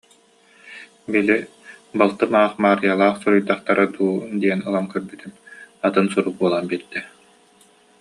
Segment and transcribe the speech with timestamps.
[1.15, 1.35] Били,
[2.01, 5.31] балтым аах Маарыйалаах суруйдахтара дуу диэн ылан көрбүтүм,
[5.85, 6.99] атын сурук буолан биэрдэ